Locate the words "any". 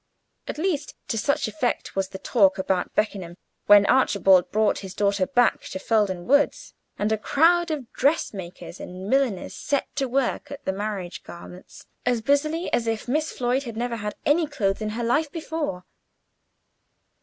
14.25-14.47